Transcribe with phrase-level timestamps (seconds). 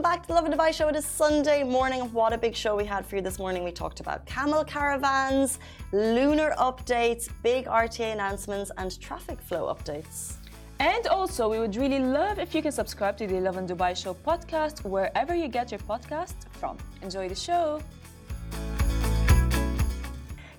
[0.00, 0.88] welcome back to the Lovin Dubai show.
[0.88, 2.00] It is Sunday morning.
[2.14, 3.64] What a big show we had for you this morning.
[3.64, 5.58] We talked about camel caravans,
[5.92, 10.36] lunar updates, big RTA announcements, and traffic flow updates.
[10.78, 14.14] And also, we would really love if you can subscribe to the Lovin Dubai Show
[14.14, 16.78] podcast wherever you get your podcast from.
[17.02, 17.82] Enjoy the show.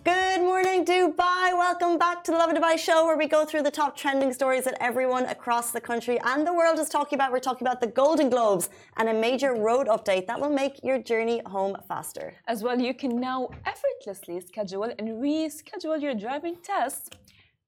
[0.04, 1.56] Good morning, Dubai.
[1.56, 4.64] Welcome back to the Lovin Dubai show where we go through the top trending stories
[4.64, 7.32] that everyone across the country and the world is talking about.
[7.32, 10.98] We're talking about the Golden Globes and a major road update that will make your
[10.98, 12.34] journey home faster.
[12.48, 17.16] As well, you can now effortlessly schedule and reschedule your driving test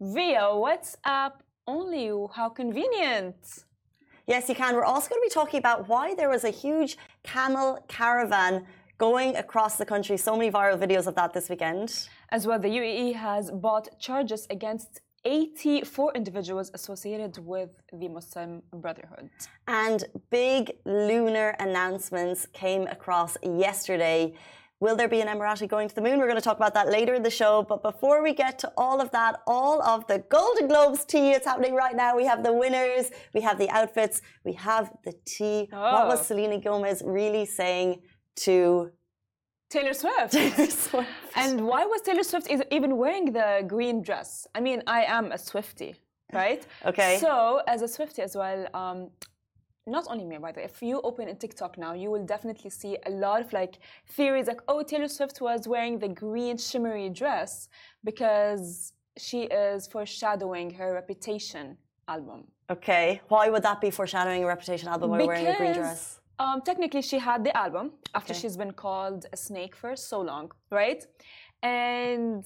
[0.02, 1.33] via WhatsApp
[1.67, 2.07] only.
[2.33, 3.35] How convenient!
[4.25, 4.73] Yes, you can.
[4.73, 8.65] We're also going to be talking about why there was a huge camel caravan
[8.97, 10.15] going across the country.
[10.17, 12.07] So many viral videos of that this weekend.
[12.33, 19.29] As well, the UAE has brought charges against 84 individuals associated with the Muslim Brotherhood.
[19.67, 24.33] And big lunar announcements came across yesterday.
[24.80, 26.17] Will there be an Emirati going to the moon?
[26.17, 27.61] We're going to talk about that later in the show.
[27.69, 31.45] But before we get to all of that, all of the Golden Globes tea, it's
[31.45, 32.17] happening right now.
[32.17, 35.69] We have the winners, we have the outfits, we have the tea.
[35.71, 35.80] Oh.
[35.80, 36.23] What was oh.
[36.23, 38.02] Selena Gomez really saying
[38.38, 38.89] to
[39.73, 40.31] Taylor Swift.
[40.38, 41.09] Taylor Swift.
[41.35, 44.47] And why was Taylor Swift even wearing the green dress?
[44.57, 45.95] I mean, I am a Swifty,
[46.31, 46.61] right?
[46.85, 47.17] okay.
[47.19, 49.09] So, as a Swifty as well, um,
[49.95, 52.69] not only me, by the way, if you open a TikTok now, you will definitely
[52.69, 53.80] see a lot of like
[54.15, 57.67] theories like, oh, Taylor Swift was wearing the green shimmery dress
[58.03, 61.77] because she is foreshadowing her reputation
[62.08, 62.45] album.
[62.69, 63.21] Okay.
[63.27, 66.19] Why would that be foreshadowing a reputation album by wearing a green dress?
[66.39, 68.42] Um, technically, she had the album after okay.
[68.42, 71.06] she's been called a snake for so long, right?
[71.62, 72.44] And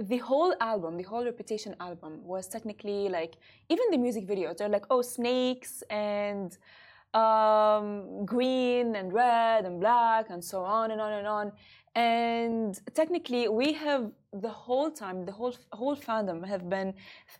[0.00, 3.36] the whole album, the whole Reputation album, was technically like
[3.68, 4.58] even the music videos.
[4.58, 6.56] They're like, oh, snakes and
[7.14, 11.52] um, green and red and black and so on and on and on.
[11.94, 16.92] And technically, we have the whole time, the whole whole fandom have been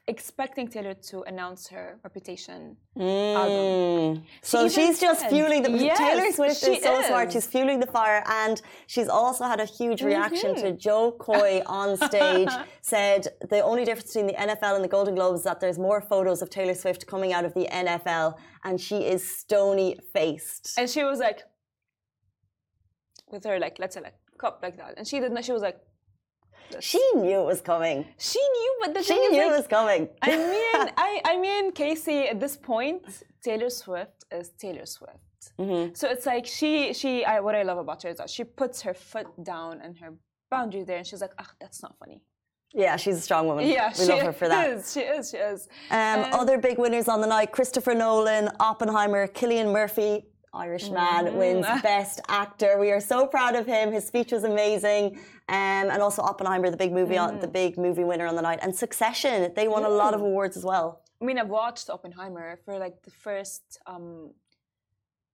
[0.06, 3.34] expecting Taylor to announce her Reputation mm.
[3.34, 4.24] album.
[4.42, 7.06] So she she's just fueling the yes, Taylor Swift is so is.
[7.06, 7.32] smart.
[7.32, 10.64] She's fueling the fire, and she's also had a huge reaction mm-hmm.
[10.64, 12.48] to Jo Koy on stage.
[12.80, 16.00] said the only difference between the NFL and the Golden Globes is that there's more
[16.00, 20.78] photos of Taylor Swift coming out of the NFL, and she is stony faced.
[20.78, 21.42] And she was like,
[23.30, 25.44] with her like, let's say like cup like that, and she did not.
[25.44, 25.78] She was like
[26.80, 28.06] she knew it was coming.
[28.18, 30.08] She knew, but the she thing knew is, like, it was coming.
[30.22, 32.28] I mean, I, I mean, Casey.
[32.28, 33.02] At this point,
[33.42, 35.18] Taylor Swift is Taylor Swift.
[35.58, 35.94] Mm-hmm.
[35.94, 37.24] So it's like she, she.
[37.24, 40.14] I, what I love about her is that she puts her foot down and her
[40.50, 42.22] boundary there, and she's like, "Ah, that's not funny."
[42.74, 43.66] Yeah, she's a strong woman.
[43.66, 44.70] Yeah, we love her for that.
[44.70, 45.30] Is, she is.
[45.30, 45.68] She is.
[45.90, 50.26] Um, um, other big winners on the night: Christopher Nolan, Oppenheimer, Cillian Murphy.
[50.52, 51.34] Irish man mm.
[51.34, 52.78] wins Best Actor.
[52.78, 53.92] We are so proud of him.
[53.92, 55.16] His speech was amazing.
[55.48, 57.22] Um, and also Oppenheimer, the big movie, mm.
[57.22, 59.52] on, the big movie winner on the night, and Succession.
[59.54, 59.86] They won mm.
[59.86, 60.26] a lot of mm.
[60.26, 61.02] awards as well.
[61.20, 64.32] I mean, I've watched Oppenheimer for like the first um,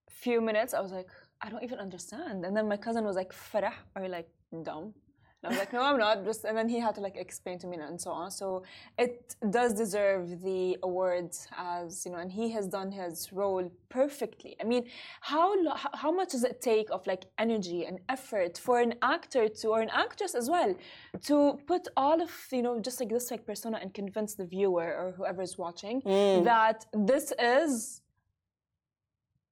[0.09, 0.73] few minutes.
[0.75, 1.09] I was like,
[1.41, 2.45] I don't even understand.
[2.45, 4.29] And then my cousin was like, Farah, are you like
[4.63, 4.95] dumb?
[5.45, 6.25] And I was like, no, I'm not.
[6.25, 8.31] Just and then he had to like explain to me and so on.
[8.31, 8.63] So
[8.99, 14.57] it does deserve the awards as you know, and he has done his role perfectly.
[14.61, 14.85] I mean,
[15.21, 15.55] how
[15.93, 19.81] how much does it take of like energy and effort for an actor to or
[19.83, 20.75] an actress as well
[21.23, 24.89] to put all of you know just like this like persona and convince the viewer
[25.01, 26.45] or whoever is watching mm.
[26.45, 28.01] that this is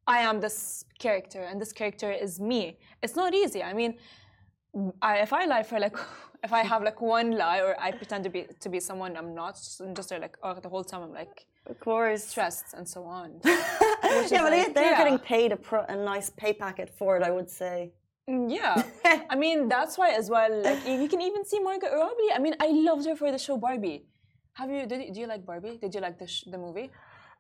[0.07, 2.79] I am this character and this character is me.
[3.03, 3.63] It's not easy.
[3.63, 3.95] I mean
[5.01, 5.97] I, if I lie for like,
[6.45, 9.35] if I have like one lie or I pretend to be to be someone I'm
[9.35, 13.05] not, I'm just like, oh, the whole time I'm like, of course, stressed and so
[13.05, 13.41] on.
[13.45, 14.99] yeah, but like, they're yeah.
[14.99, 17.93] getting paid a, pro, a nice pay packet for it, I would say.
[18.29, 18.83] Mm, yeah,
[19.31, 20.53] I mean that's why as well.
[20.63, 22.33] Like you can even see Margot Robbie.
[22.35, 24.07] I mean, I loved her for the show Barbie.
[24.55, 24.87] Have you?
[24.87, 25.79] Did, do you like Barbie?
[25.81, 26.91] Did you like the the movie?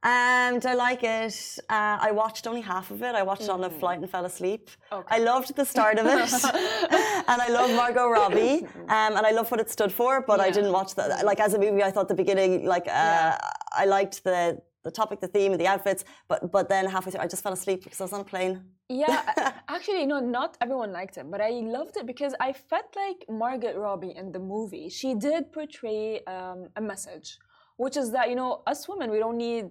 [0.05, 1.59] Um, do I like it?
[1.71, 3.15] Uh, I watched only half of it.
[3.15, 3.79] I watched it on a mm.
[3.79, 4.69] flight and fell asleep.
[4.91, 5.07] Okay.
[5.17, 6.33] I loved the start of it,
[7.31, 10.21] and I love Margot Robbie, um, and I love what it stood for.
[10.21, 10.47] But yeah.
[10.47, 11.25] I didn't watch that.
[11.25, 13.39] Like as a movie, I thought the beginning, like uh, yeah.
[13.77, 16.05] I liked the the topic, the theme, the outfits.
[16.27, 18.65] But but then halfway through, I just fell asleep because I was on a plane.
[18.89, 19.23] Yeah,
[19.69, 23.79] actually, no, not everyone liked it, but I loved it because I felt like Margot
[23.79, 24.89] Robbie in the movie.
[24.89, 27.39] She did portray um, a message,
[27.77, 29.71] which is that you know us women we don't need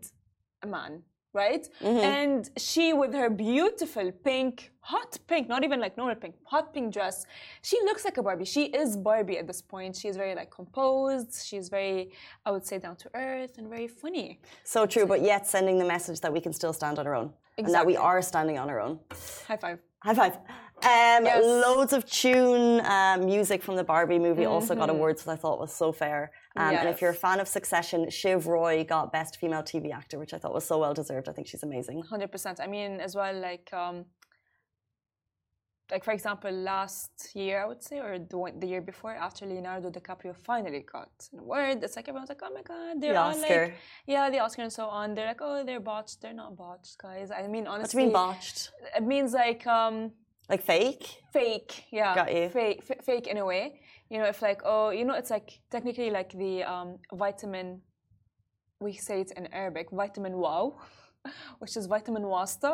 [0.68, 1.04] man
[1.34, 1.68] right?
[1.82, 6.94] And she, with her beautiful pink, hot pink, not even like normal pink, hot pink
[6.94, 7.26] dress,
[7.62, 8.46] she looks like a Barbie.
[8.46, 9.96] She is Barbie at this point.
[9.96, 11.46] She's very like composed.
[11.46, 12.12] She's very,
[12.46, 14.40] I would say, down to earth and very funny.
[14.64, 17.32] So true, but yet sending the message that we can still stand on our own.
[17.58, 19.00] And that we are standing on our own.
[19.48, 19.80] High five.
[20.00, 20.36] High five.
[20.84, 21.44] Um, Yes.
[21.46, 25.60] Loads of tune uh, music from the Barbie movie also got awards, which I thought
[25.60, 26.32] was so fair.
[26.56, 27.22] Um, And if you're a.
[27.26, 30.78] Fan of Succession, Shiv Roy got Best Female TV Actor, which I thought was so
[30.80, 31.30] well deserved.
[31.30, 32.02] I think she's amazing.
[32.04, 32.60] Hundred percent.
[32.60, 34.06] I mean, as well, like, um,
[35.92, 39.90] like for example, last year I would say, or the the year before, after Leonardo
[39.90, 43.64] DiCaprio finally got an award, it's like everyone's like, oh my god, they're The Oscar.
[43.66, 43.74] like,
[44.08, 45.14] yeah, the Oscar and so on.
[45.16, 46.22] They're like, oh, they're botched.
[46.22, 47.30] They're not botched, guys.
[47.32, 48.72] I mean, What do honestly, you mean botched?
[48.98, 50.12] it means like um,
[50.50, 51.06] Like fake?
[51.34, 51.86] fake.
[51.92, 52.50] Yeah, Got you.
[52.50, 53.82] Fake, f- fake in a way.
[54.12, 57.68] You know, if like, oh, you know, it's like technically like the um, vitamin.
[58.86, 60.64] We say it in Arabic, vitamin wow,
[61.60, 62.72] which is vitamin wasta.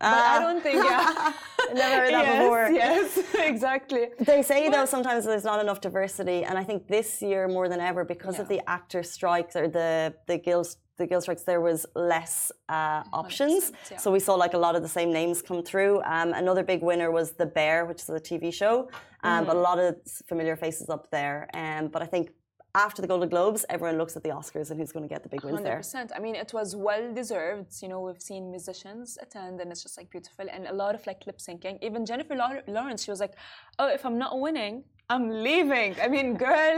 [0.00, 0.40] But I Ah.
[0.44, 1.32] don't think, yeah.
[1.82, 2.64] Never heard that yes, before.
[2.82, 3.06] Yes,
[3.52, 4.04] exactly.
[4.30, 7.80] They say though sometimes there's not enough diversity, and I think this year more than
[7.90, 10.66] ever, because of the actor strikes or the the guild
[10.98, 13.72] the guild strikes, there was less uh, options.
[13.90, 13.96] yeah.
[13.96, 16.02] So we saw like a lot of the same names come through.
[16.02, 18.88] Um, another big winner was The Bear, which is a TV show,
[19.24, 19.96] um, but a lot of
[20.26, 21.48] familiar faces up there.
[21.54, 22.30] Um, but I think
[22.74, 25.28] after the Golden Globes, everyone looks at the Oscars and who's going to get the
[25.28, 25.76] big wins Hundred there.
[25.78, 26.10] percent.
[26.16, 27.70] I mean, it was well deserved.
[27.82, 31.06] You know, we've seen musicians attend, and it's just like beautiful, and a lot of
[31.06, 31.78] like lip syncing.
[31.82, 32.34] Even Jennifer
[32.66, 33.34] Lawrence, she was like,
[33.78, 36.76] "Oh, if I'm not winning, I'm leaving." I mean, girl,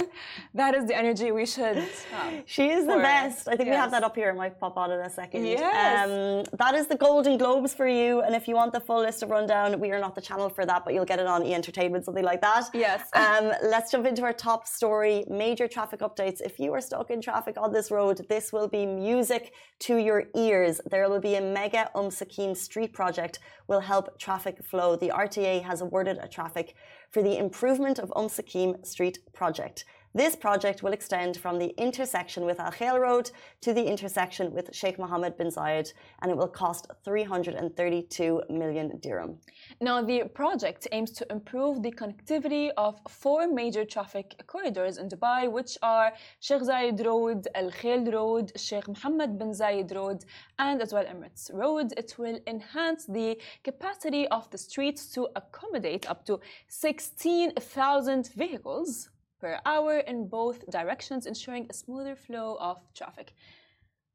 [0.60, 1.76] that is the energy we should.
[1.76, 2.42] Have.
[2.54, 3.42] She is the best.
[3.52, 4.30] I think we have that up here.
[4.34, 5.42] I might pop on in a second.
[5.46, 6.08] Yes.
[6.08, 8.10] Um, that is the Golden Globes for you.
[8.24, 10.64] And if you want the full list of rundown, we are not the channel for
[10.70, 12.64] that, but you'll get it on E Entertainment, something like that.
[12.86, 13.00] Yes.
[13.22, 13.44] Um,
[13.74, 16.38] let's jump into our top story major traffic updates.
[16.50, 19.52] If you are stuck in traffic on this road, this will be music
[19.86, 20.80] to your ears.
[20.92, 23.38] There will be a mega Um Sakim street project
[23.68, 24.96] will help traffic flow.
[24.96, 26.74] The RTA has awarded a traffic
[27.14, 29.84] for the improvement of Um Sakim street project.
[30.16, 33.32] This project will extend from the intersection with Al Khail Road
[33.62, 39.40] to the intersection with Sheikh Mohammed bin Zayed, and it will cost 332 million dirham.
[39.80, 45.50] Now, the project aims to improve the connectivity of four major traffic corridors in Dubai,
[45.50, 50.24] which are Sheikh Zayed Road, Al Khail Road, Sheikh Mohammed bin Zayed Road,
[50.60, 51.92] and as well Emirates Road.
[51.96, 56.38] It will enhance the capacity of the streets to accommodate up to
[56.68, 59.08] 16,000 vehicles
[59.44, 63.34] per hour in both directions, ensuring a smoother flow of traffic.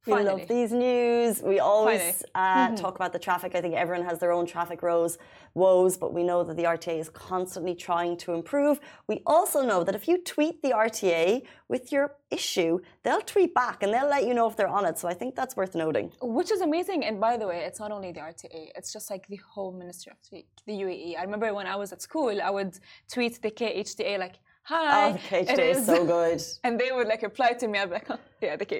[0.05, 0.39] We Finally.
[0.39, 1.43] love these news.
[1.43, 3.53] We always uh, talk about the traffic.
[3.53, 5.17] I think everyone has their own traffic rows,
[5.53, 8.79] woes, but we know that the RTA is constantly trying to improve.
[9.07, 13.83] We also know that if you tweet the RTA with your issue, they'll tweet back
[13.83, 14.97] and they'll let you know if they're on it.
[14.97, 16.11] So I think that's worth noting.
[16.21, 17.03] Which is amazing.
[17.03, 20.11] And by the way, it's not only the RTA, it's just like the whole Ministry
[20.13, 21.19] of the, the UAE.
[21.19, 22.73] I remember when I was at school, I would
[23.13, 24.37] tweet the KHDA like,
[24.69, 25.09] hi.
[25.09, 26.41] Oh, the KHJ it is so good.
[26.65, 27.79] And they would like reply to me.
[27.79, 28.73] I'm like, oh, yeah, the, K,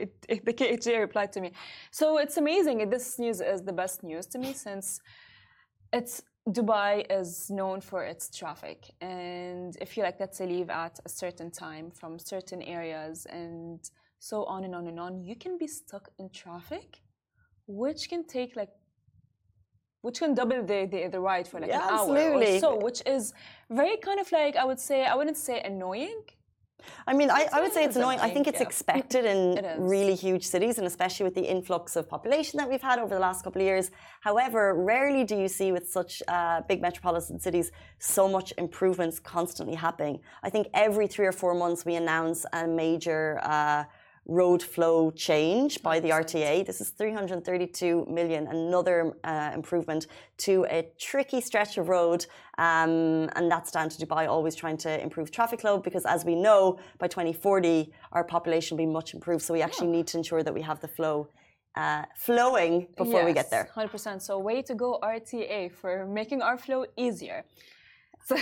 [0.50, 1.50] the KHDA replied to me.
[2.00, 2.78] So it's amazing.
[2.90, 5.02] This news is the best news to me since
[5.92, 6.22] it's
[6.58, 8.80] Dubai is known for its traffic.
[9.02, 13.80] And if you like, let's say, leave at a certain time from certain areas and
[14.20, 17.02] so on and on and on, you can be stuck in traffic,
[17.68, 18.74] which can take like
[20.02, 23.02] which can double the, the, the ride for like Yeah, an hour or so, which
[23.06, 23.34] is
[23.70, 26.22] very kind of like I would say I wouldn't say annoying.
[27.06, 28.20] I mean, I, I would say it's annoying.
[28.20, 28.68] I think it's yeah.
[28.68, 32.82] expected in It really huge cities, and especially with the influx of population that we've
[32.82, 33.92] had over the last couple of years.
[34.22, 39.76] However, rarely do you see with such uh, big metropolitan cities so much improvements constantly
[39.76, 40.20] happening.
[40.42, 43.40] I think every three or four months we announce a major.
[43.44, 43.84] Uh,
[44.30, 46.66] road flow change by the RTA.
[46.66, 50.06] This is 332 million, another uh, improvement
[50.46, 52.28] to a tricky stretch of road.
[52.60, 56.36] Um, and that's down to Dubai always trying to improve traffic flow because, as we
[56.36, 59.44] know, by 2040, our population will be much improved.
[59.44, 61.30] So we actually need to ensure that we have the flow.
[61.76, 63.70] Uh, flowing before we get there.
[63.74, 64.24] Hundred percent.
[64.24, 67.46] So way to go RTA for making our flow easier.
[68.28, 68.36] So,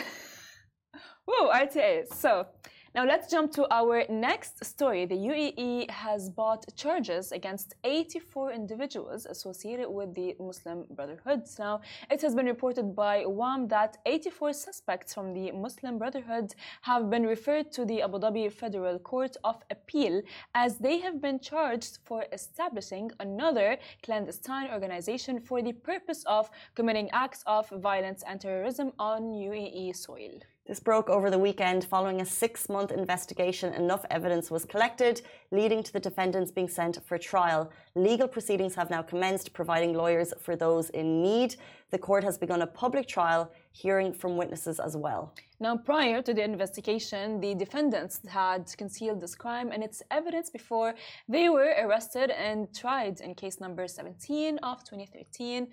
[1.25, 2.07] whoa, RTA.
[2.13, 2.47] So
[2.95, 5.05] now let's jump to our next story.
[5.05, 11.43] The UAE has brought charges against 84 individuals associated with the Muslim Brotherhood.
[11.59, 17.09] Now it has been reported by WAM that 84 suspects from the Muslim Brotherhood have
[17.09, 20.21] been referred to the Abu Dhabi Federal Court of Appeal
[20.55, 27.09] as they have been charged for establishing another clandestine organization for the purpose of committing
[27.11, 30.39] acts of violence and terrorism on UAE soil.
[30.67, 33.73] This broke over the weekend following a six month investigation.
[33.73, 37.71] Enough evidence was collected, leading to the defendants being sent for trial.
[37.95, 41.55] Legal proceedings have now commenced, providing lawyers for those in need.
[41.91, 45.33] The court has begun a public trial, hearing from witnesses as well.
[45.61, 50.95] Now, prior to the investigation, the defendants had concealed this crime and its evidence before
[51.29, 55.67] they were arrested and tried in case number 17 of 2013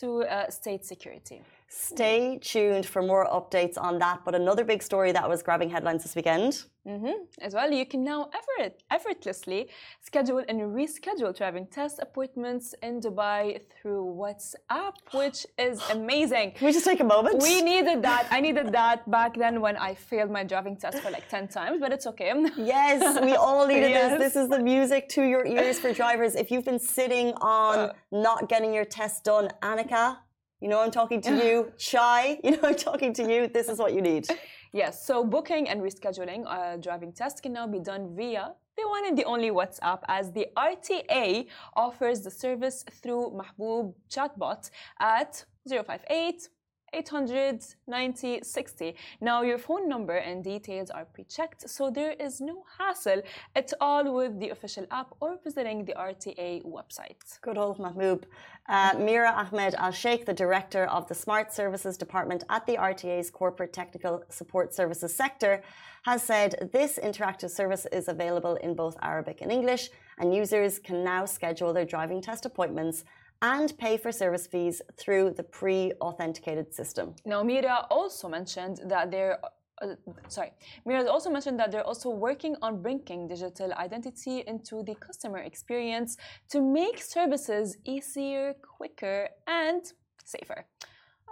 [0.00, 1.42] to uh, state security.
[1.70, 4.20] Stay tuned for more updates on that.
[4.24, 6.64] But another big story that was grabbing headlines this weekend.
[6.86, 7.16] Mm-hmm.
[7.42, 9.68] As well, you can now effort, effortlessly
[10.00, 16.52] schedule and reschedule driving test appointments in Dubai through WhatsApp, which is amazing.
[16.52, 17.42] Can we just take a moment?
[17.42, 18.26] We needed that.
[18.30, 21.76] I needed that back then when I failed my driving test for like 10 times,
[21.80, 22.32] but it's okay.
[22.56, 24.18] Yes, we all needed Yes.
[24.18, 24.32] this.
[24.32, 26.34] This is the music to your ears for drivers.
[26.36, 27.92] If you've been sitting on Uh.
[28.30, 29.46] not getting your test done,
[29.88, 30.18] Annika,
[30.60, 31.72] you know I'm talking to you.
[31.78, 33.48] Chai, you know I'm talking to you.
[33.48, 34.26] This is what you need.
[34.70, 39.06] Yes, so booking and rescheduling a driving test can now be done via the one
[39.06, 44.68] and the only WhatsApp as the RTA offers the service through Mahboub chatbot
[45.00, 46.48] at 058
[46.92, 48.94] 800 90 60.
[49.20, 53.22] Now, your phone number and details are pre checked, so there is no hassle
[53.54, 57.40] at all with the official app or visiting the RTA website.
[57.42, 58.24] Good old Mahboub.
[58.68, 63.30] Uh, Mira Ahmed Al Sheikh, the director of the Smart Services Department at the RTA's
[63.30, 65.62] Corporate Technical Support Services sector,
[66.02, 71.02] has said this interactive service is available in both Arabic and English, and users can
[71.04, 73.04] now schedule their driving test appointments
[73.42, 77.14] and pay for service fees through the pre authenticated system.
[77.24, 79.38] Now, Mira also mentioned that they're
[79.80, 79.94] uh,
[80.28, 80.52] sorry,
[80.84, 86.16] Mira also mentioned that they're also working on bringing digital identity into the customer experience
[86.50, 89.92] to make services easier, quicker, and
[90.24, 90.66] safer.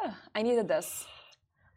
[0.00, 1.06] Ah, I needed this.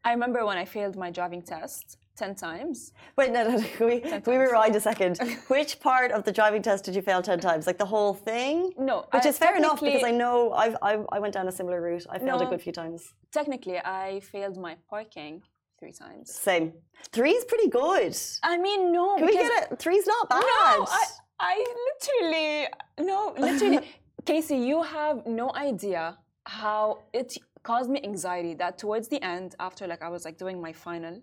[0.03, 2.93] I remember when I failed my driving test 10 times.
[3.17, 3.63] Wait, no, no, no.
[3.63, 3.95] Can we,
[4.27, 5.17] we rewind a second?
[5.47, 7.65] Which part of the driving test did you fail 10 times?
[7.65, 8.73] Like the whole thing?
[8.77, 11.51] No, Which I is fair enough because I know I've, I, I went down a
[11.51, 12.05] similar route.
[12.09, 13.13] I failed a good few times.
[13.31, 15.41] Technically, I failed my parking
[15.79, 16.33] three times.
[16.33, 16.73] Same.
[17.11, 18.15] Three is pretty good.
[18.43, 19.15] I mean, no.
[19.17, 19.79] Can we get it?
[19.79, 20.41] Three's not bad.
[20.41, 21.05] No, I,
[21.39, 21.55] I
[21.87, 22.67] literally,
[22.99, 23.79] no, literally,
[24.25, 29.87] Casey, you have no idea how it caused me anxiety that towards the end, after
[29.87, 31.21] like I was like doing my final,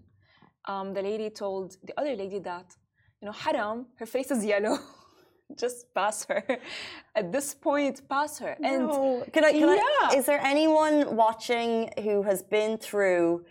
[0.66, 2.74] um, the lady told the other lady that,
[3.20, 4.78] you know, Haram, her face is yellow.
[5.62, 6.42] Just pass her.
[7.14, 8.56] At this point, pass her.
[8.62, 9.24] And No.
[9.32, 10.18] Can I, can I, Yeah.
[10.18, 13.44] is there anyone watching who has been through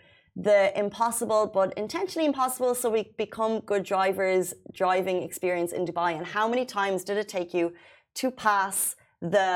[0.48, 6.26] the impossible but intentionally impossible so we become good drivers driving experience in Dubai and
[6.26, 7.72] how many times did it take you
[8.16, 9.48] to pass the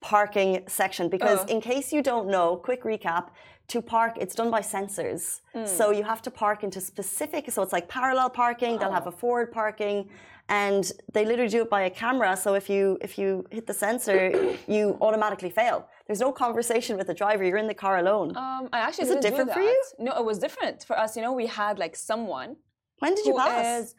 [0.00, 1.52] parking section because Oh.
[1.54, 3.24] in case you don't know quick recap
[3.68, 7.72] to park it's done by sensors so you have to park into specific so it's
[7.72, 10.08] like parallel parking they'll have a forward parking
[10.50, 13.72] and they literally do it by a camera so if you if you hit the
[13.72, 14.22] sensor
[14.66, 18.68] you automatically fail there's no conversation with the driver you're in the car alone um,
[18.72, 19.82] I actually Is it different for you?
[19.98, 21.16] No, it was different for us.
[21.16, 22.56] You know, we had like someone
[22.98, 23.94] when did you pass is.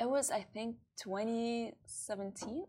[0.00, 2.64] It was, I think, 2017.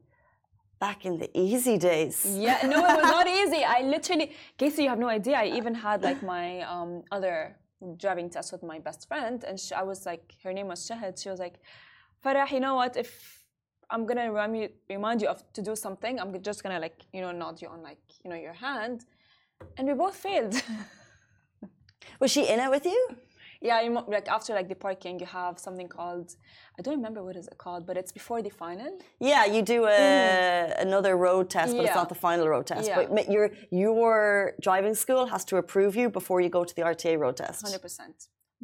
[0.81, 3.61] Back in the easy days Yeah, no, it was not easy.
[3.77, 5.35] I literally, Casey, you have no idea.
[5.45, 7.55] I even had like my um, other
[8.03, 11.13] driving test with my best friend, and she, I was like, her name was Shahid.
[11.21, 11.55] She was like,
[12.23, 12.97] Farah, you know what?
[12.97, 13.11] If
[13.91, 17.21] I'm gonna remind you, remind you of to do something, I'm just gonna like, you
[17.23, 19.05] know, nod you on like, you know, your hand,
[19.77, 20.55] and we both failed.
[22.19, 23.01] was she in it with you
[23.61, 26.35] yeah, you, like after like the parking, you have something called,
[26.77, 28.91] I don't remember what is it called, but it's before the final.
[29.19, 31.99] Yeah, you do a, another road test, but it's Mm-hmm.
[31.99, 32.87] Not the final road test.
[32.87, 33.05] Yeah.
[33.17, 33.45] But your
[33.85, 37.61] your driving school has to approve you before you go to the RTA road test.
[37.67, 38.15] Hundred percent.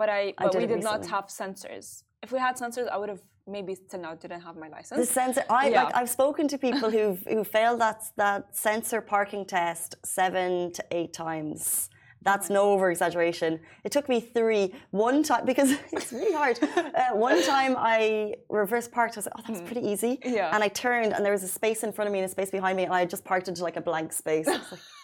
[0.01, 2.03] But I, I did we did not have sensors.
[2.23, 3.21] If we had sensors, I would have
[3.55, 4.97] maybe till now didn't have my license.
[4.99, 5.83] The sensor, I Yeah.
[5.83, 5.95] like.
[5.99, 11.13] I've spoken to people who've who failed that that sensor parking test seven to eight
[11.13, 11.89] times.
[12.29, 13.51] That's no over exaggeration.
[13.85, 14.73] It took me three.
[14.91, 16.55] One time because it's really hard.
[16.61, 19.13] Uh, one time I reverse parked.
[19.15, 20.13] I was like, oh, that's pretty easy.
[20.25, 20.53] Yeah.
[20.53, 22.51] And I turned, and there was a space in front of me and a space
[22.57, 24.45] behind me, and I just parked into like a blank space.
[24.47, 24.61] Like-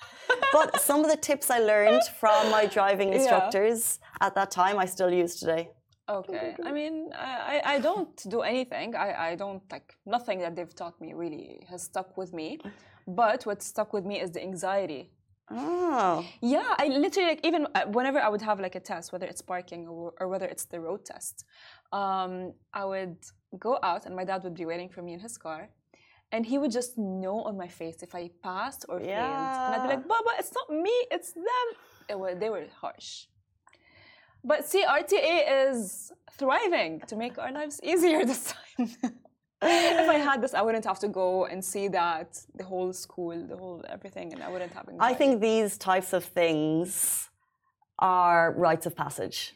[0.58, 3.20] but some of the tips I learned from my driving Yeah.
[3.20, 5.63] instructors at that time, I still use today.
[6.20, 6.48] Okay.
[6.70, 8.89] I mean, I, I I don't do anything.
[9.08, 12.50] I, I don't like nothing that they've taught me really has stuck with me.
[13.08, 15.03] But what stuck with me is the anxiety.
[15.52, 19.26] Oh, Yeah, I literally like even uh, whenever I would have like a test, whether
[19.26, 21.46] it's parking or, or whether it's the road test,
[21.92, 23.18] um, I would
[23.60, 25.70] go out and my dad would be waiting for me in his car,
[26.32, 29.84] and he would just know on my face if I passed or failed, and I'd
[29.84, 29.96] be Yeah.
[29.96, 31.68] like, "Baba, it's not me, it's them."
[32.10, 33.28] It was, they were harsh.
[34.44, 38.90] But see, RTA is thriving to make our lives easier this time.
[39.65, 43.36] if I had this, I wouldn't have to go and see that the whole school,
[43.48, 44.88] the whole everything, and I wouldn't have.
[44.89, 45.13] Anxiety.
[45.13, 47.29] I think these types of things
[48.00, 49.53] are rites of passage.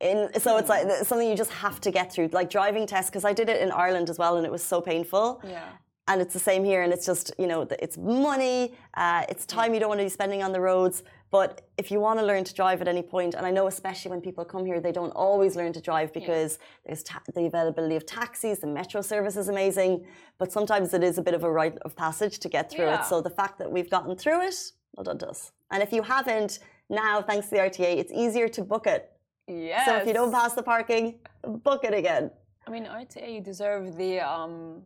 [0.00, 1.04] In, so it's like hmm.
[1.04, 3.10] something you just have to get through, like driving tests.
[3.10, 5.42] Because I did it in Ireland as well, and it was so painful.
[5.44, 5.68] Yeah.
[6.08, 9.74] And it's the same here, and it's just you know it's money, uh, it's time
[9.74, 11.02] you don't want to be spending on the roads.
[11.30, 14.10] But if you want to learn to drive at any point, and I know especially
[14.10, 16.94] when people come here, they don't always learn to drive because yeah.
[16.94, 20.04] there's the availability of taxis, the metro service is amazing,
[20.38, 23.02] but sometimes it is a bit of a rite of passage to get through yeah.
[23.02, 23.06] it.
[23.06, 25.52] So the fact that we've gotten through it, well done to us.
[25.70, 29.12] And if you haven't, now thanks to the RTA, it's easier to book it.
[29.46, 32.32] yeah So if you don't pass the parking, book it again.
[32.66, 34.82] I mean, RTA, you deserve the um,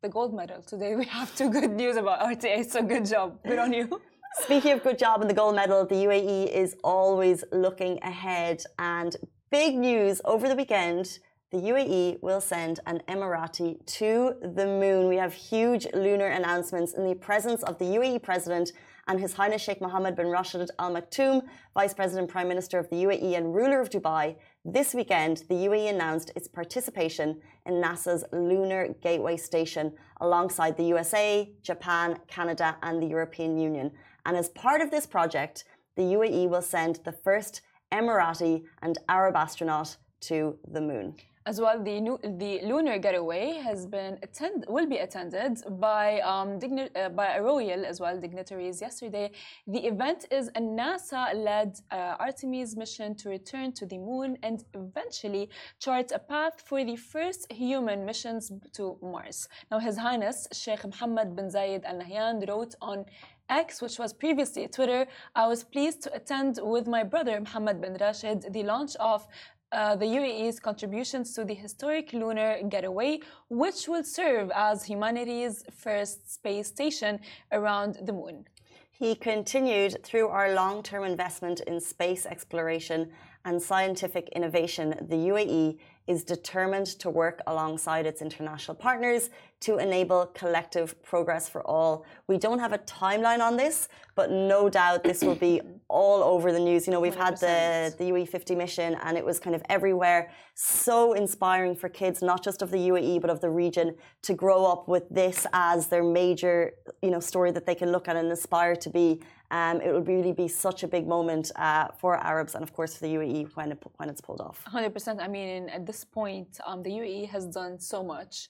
[0.00, 0.62] the gold medal.
[0.62, 3.36] Today we have two good news about RTA, so good job.
[3.44, 4.00] Good on you.
[4.42, 8.62] Speaking of good job and the gold medal, the UAE is always looking ahead.
[8.78, 9.16] And
[9.50, 11.18] big news over the weekend
[11.50, 15.08] the UAE will send an Emirati to the moon.
[15.08, 18.72] We have huge lunar announcements in the presence of the UAE president
[19.08, 21.40] and His Highness Sheikh Mohammed bin Rashid Al Maktoum,
[21.72, 24.36] Vice President Prime Minister of the UAE and ruler of Dubai.
[24.70, 31.50] This weekend, the UAE announced its participation in NASA's Lunar Gateway Station alongside the USA,
[31.62, 33.90] Japan, Canada, and the European Union.
[34.26, 35.64] And as part of this project,
[35.96, 39.96] the UAE will send the first Emirati and Arab astronaut
[40.28, 41.16] to the moon.
[41.48, 41.96] As well, the,
[42.36, 47.86] the lunar gateway has been attend, will be attended by um, digni- uh, by royal
[47.86, 49.30] as well dignitaries yesterday.
[49.66, 55.48] The event is a NASA-led uh, Artemis mission to return to the moon and eventually
[55.80, 59.48] chart a path for the first human missions to Mars.
[59.70, 63.06] Now, His Highness Sheikh Mohammed bin Zayed Al Nahyan wrote on
[63.48, 67.96] X, which was previously Twitter, I was pleased to attend with my brother Mohammed bin
[67.98, 69.26] Rashid the launch of
[69.72, 76.32] uh, the UAE's contributions to the historic lunar gateway, which will serve as humanity's first
[76.32, 77.20] space station
[77.52, 78.46] around the moon.
[78.90, 83.10] He continued through our long term investment in space exploration
[83.44, 89.28] and scientific innovation, the UAE is determined to work alongside its international partners
[89.60, 92.06] to enable collective progress for all.
[92.28, 96.50] We don't have a timeline on this, but no doubt this will be all over
[96.50, 96.86] the news.
[96.86, 97.18] You know, we've 100%.
[97.18, 100.30] had the, the UE 50 mission and it was kind of everywhere.
[100.54, 104.64] So inspiring for kids, not just of the UAE, but of the region, to grow
[104.64, 108.32] up with this as their major, you know, story that they can look at and
[108.32, 109.20] aspire to be.
[109.50, 112.94] Um, it will really be such a big moment uh, for Arabs and, of course,
[112.96, 114.62] for the UAE when, it, when it's pulled off.
[114.70, 115.20] 100%.
[115.20, 118.48] I mean, at this point, um, the UAE has done so much.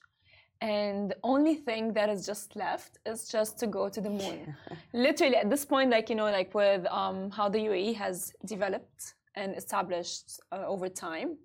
[0.61, 4.57] And the only thing that is just left is just to go to the moon.
[4.93, 9.15] Literally, at this point, like, you know, like with um, how the UAE has developed
[9.37, 11.37] and established uh, over time,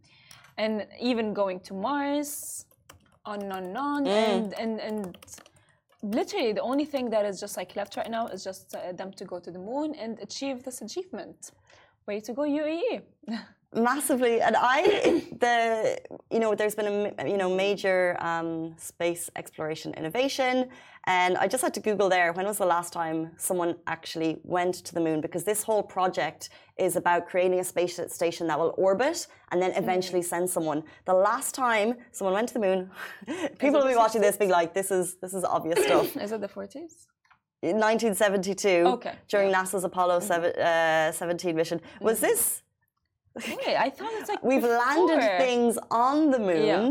[0.58, 2.66] and even going to Mars,
[3.26, 4.06] on and on on.
[4.06, 4.10] Mm.
[4.10, 5.18] And, and, and
[6.04, 9.12] literally, the only thing that is just like left right now is just uh, them
[9.14, 11.52] to go to the moon and achieve this achievement.
[12.06, 13.02] Way to go, UAE.
[13.76, 14.42] massively.
[14.42, 14.82] And i
[15.40, 15.98] the
[16.32, 20.70] you know there's been a you know major um, space exploration innovation.
[21.06, 24.76] And i just had to google there when was the last time someone actually went
[24.86, 25.22] to the moon?
[25.22, 29.72] Because this whole project is about creating a space station that will orbit and then
[29.84, 30.84] eventually send someone.
[31.06, 32.90] The last time someone went to the moon
[33.60, 36.16] people will be watching this being like this is this is obvious stuff.
[36.24, 37.08] Is it the 40s?
[37.62, 39.14] 1972 Okay.
[39.30, 41.80] during nasa's apollo 7, uh, 17 mission.
[42.02, 42.62] Was this
[43.36, 46.90] Wait, I thought it's like We've landed things on the moon, Yeah.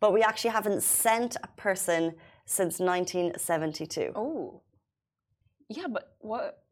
[0.00, 4.12] but we actually haven't sent a person since 1972.
[4.16, 4.62] Oh,
[5.68, 6.64] yeah, but what?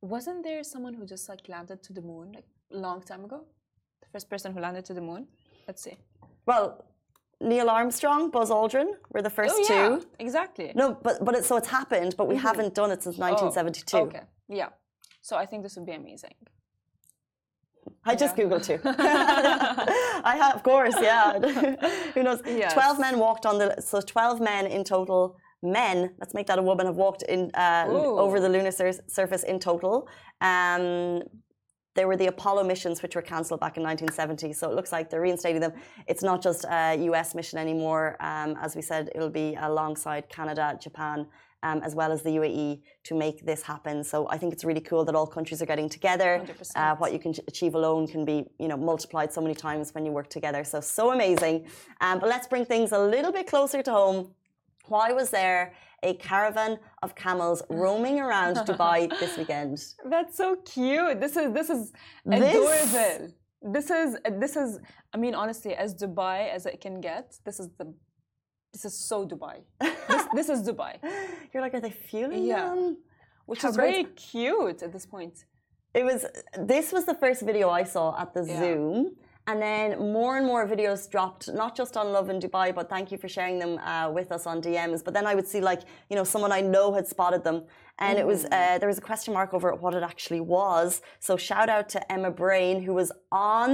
[0.00, 3.44] Wasn't there someone who just like landed to the moon like a long time ago?
[4.00, 5.26] The first person who landed to the moon.
[5.68, 5.96] Let's see.
[6.46, 6.84] Well,
[7.42, 10.06] Neil Armstrong, Buzz Aldrin were the first oh yeah, two.
[10.18, 10.72] exactly.
[10.74, 12.46] No, but but it, so it's happened, but we mm-hmm.
[12.46, 13.96] haven't done it since 1972.
[13.96, 14.70] Oh, okay, yeah.
[15.20, 16.34] So I think this would be amazing.
[18.04, 18.44] I just Yeah.
[18.44, 18.78] googled too.
[18.84, 21.38] I have, of course, yeah.
[22.14, 22.40] Who knows?
[22.46, 22.72] Yes.
[22.72, 23.80] Twelve men walked on the.
[23.80, 25.36] So twelve men in total.
[25.62, 29.42] Men, let's make that a woman, have walked in uh, over the lunar sur- surface
[29.42, 30.08] in total.
[30.40, 31.20] Um,
[31.96, 34.54] they were the Apollo missions, which were cancelled back in 1970.
[34.54, 35.72] So it looks like they're reinstating them.
[36.06, 38.16] It's not just a US mission anymore.
[38.20, 41.26] Um, as we said, it'll be alongside Canada, Japan,
[41.62, 44.02] um, as well as the UAE to make this happen.
[44.12, 46.30] So I think it's really cool that all countries are getting together.
[46.44, 46.72] 100%.
[46.76, 50.04] Uh, what you can achieve alone can be, you know, multiplied so many times when
[50.06, 50.62] you work together.
[50.64, 51.56] So so amazing.
[52.00, 54.18] Um, but let's bring things a little bit closer to home.
[54.86, 55.62] Why was there
[56.02, 59.74] a caravan of camels roaming around Dubai this weekend?
[60.14, 61.20] That's so cute.
[61.24, 61.92] This is this is
[62.24, 63.34] This- adorable.
[63.76, 64.70] this is this is.
[65.14, 67.86] I mean, honestly, as Dubai as it can get, this is the.
[68.72, 69.56] This is so Dubai.
[69.80, 70.96] this, this is Dubai,
[71.52, 72.68] You're like, are they feeling Yeah.
[72.68, 72.96] them?
[73.46, 75.44] which How is very cute at this point.
[75.92, 76.24] It was.
[76.56, 78.60] This was the first video I saw at the Yeah.
[78.60, 79.16] Zoom,
[79.48, 83.18] and then more and more videos dropped, not just on Lovin Dubai, but thank you
[83.18, 85.02] for sharing them uh, with us on DMs.
[85.02, 85.80] But then I would see like
[86.10, 87.64] you know someone I know had spotted them,
[87.98, 91.02] and it was uh, there was a question mark over what it actually was.
[91.18, 93.70] So shout out to Emma Brain who was on.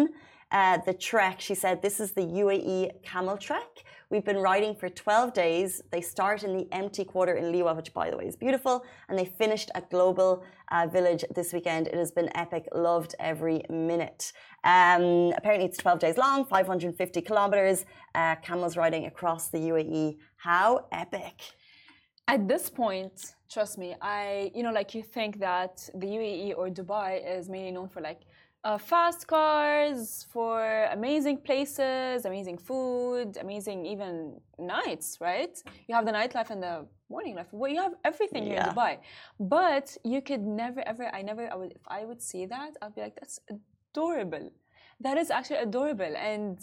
[0.56, 3.72] Uh, the trek, she said, this is the UAE camel trek.
[4.08, 5.82] We've been riding for 12 days.
[5.90, 8.82] They start in the empty quarter in Liwa, which, by the way, is beautiful.
[9.10, 11.88] And they finished at Global uh, Village this weekend.
[11.88, 12.64] It has been epic.
[12.74, 14.32] Loved every minute.
[14.64, 17.84] Um, apparently, it's 12 days long, 550 kilometers.
[18.14, 20.16] Uh, camels riding across the UAE.
[20.38, 21.38] How epic!
[22.28, 26.68] At this point, trust me, I you know like you think that the UAE or
[26.70, 28.22] Dubai is mainly known for like
[28.66, 30.58] uh, fast cars, for
[30.98, 34.14] amazing places, amazing food, amazing even
[34.58, 35.54] nights, right?
[35.86, 36.74] You have the nightlife and the
[37.08, 37.50] morning life.
[37.52, 38.72] Well, you have everything here in Yeah.
[38.72, 38.92] Dubai,
[39.56, 41.04] but you could never ever.
[41.18, 41.42] I never.
[41.54, 44.46] I would if I would see that, I'd be like, that's adorable.
[45.06, 46.12] That is actually adorable.
[46.32, 46.54] And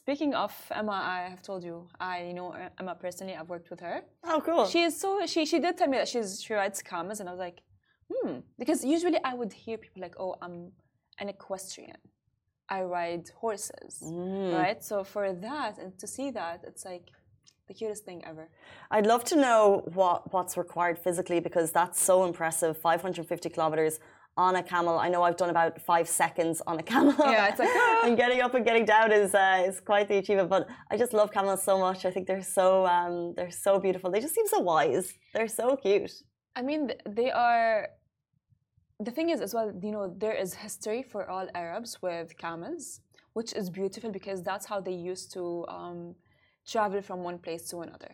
[0.00, 1.76] speaking of Emma, I have told you
[2.14, 2.48] I know
[2.80, 3.34] Emma personally.
[3.38, 3.96] I've worked with her.
[4.32, 4.64] Oh, cool.
[4.72, 7.32] She is so she she did tell me that she's she writes camels and I
[7.36, 7.58] was like,
[8.10, 8.32] hmm.
[8.60, 10.58] Because usually I would hear people like, oh, I'm
[11.18, 11.96] an equestrian.
[12.68, 14.02] I ride horses.
[14.04, 14.58] Mm.
[14.58, 14.84] Right?
[14.84, 17.10] So for that and to see that, it's like
[17.66, 18.48] the cutest thing ever.
[18.90, 22.76] I'd love to know what, what's required physically because that's so impressive.
[22.76, 24.00] 550 kilometers
[24.38, 24.98] on a camel.
[24.98, 27.14] I know I've done about five seconds on a camel.
[27.18, 28.06] Yeah, it's like, ah.
[28.06, 30.48] and getting up and getting down is uh, is quite the achievement.
[30.48, 32.06] But I just love camels so much.
[32.06, 34.10] I think they're so um, they're so beautiful.
[34.10, 35.12] They just seem so wise.
[35.34, 36.12] They're so cute.
[36.54, 37.88] I mean, they are.
[39.00, 43.00] The thing is, as well, you know, there is history for all Arabs with camels,
[43.32, 46.16] which is beautiful because that's how they used to um,
[46.66, 48.12] travel from one place to another.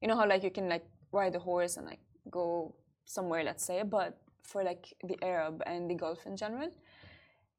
[0.00, 3.64] You know how like you can like ride a horse and like go somewhere, let's
[3.64, 6.70] say, but for like the Arab and the Gulf in general,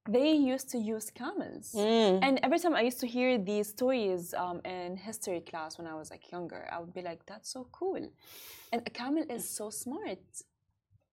[0.10, 1.74] they used to use camels.
[1.76, 2.20] Mm.
[2.22, 5.96] And every time I used to hear these stories um, in history class when I
[5.96, 8.04] was like younger, I would be like, "That's so cool,"
[8.72, 10.20] and a camel is so smart.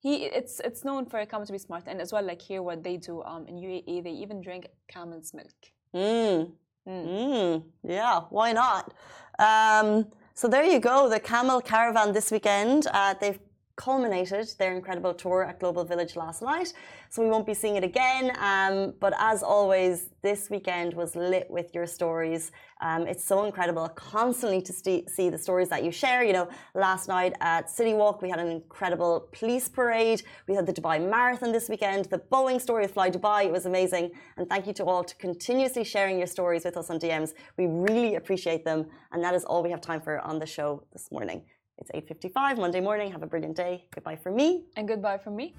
[0.04, 2.60] He, it's it's known for a camel to be smart, and as well, like here,
[2.62, 5.60] what they do um, in UAE, they even drink camel's milk.
[5.94, 6.52] Mm.
[6.86, 7.64] Mm.
[7.82, 8.92] Yeah, why not?
[9.38, 9.88] Um,
[10.34, 11.08] so there you go.
[11.08, 12.86] The Camel Caravan this weekend.
[12.92, 13.38] Uh, they've
[13.76, 16.72] culminated their incredible tour at Global Village last night.
[17.10, 18.32] So we won't be seeing it again.
[18.38, 22.52] Um, but as always, this weekend was lit with your stories.
[22.80, 26.22] Um, it's so incredible constantly to see the stories that you share.
[26.22, 30.22] You know, last night at City Walk, we had an incredible police parade.
[30.48, 33.46] We had the Dubai Marathon this weekend, the Boeing story of Fly Dubai.
[33.46, 34.10] It was amazing.
[34.36, 37.34] And thank you to all to continuously sharing your stories with us on DMs.
[37.56, 38.86] We really appreciate them.
[39.12, 41.42] And that is all we have time for on the show this morning.
[41.78, 43.10] It's 8.55 Monday morning.
[43.12, 43.84] Have a brilliant day.
[43.94, 44.64] Goodbye from me.
[44.76, 45.54] And goodbye from me.